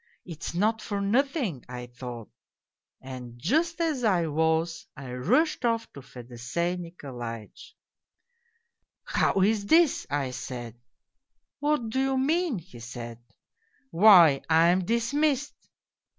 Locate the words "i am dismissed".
14.49-15.69